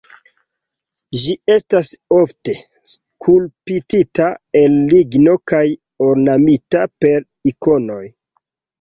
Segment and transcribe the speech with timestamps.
[1.23, 1.89] Ĝi estas
[2.21, 2.57] ofte
[2.93, 4.31] skulptita
[4.65, 5.63] el ligno kaj
[6.11, 8.05] ornamita per ikonoj.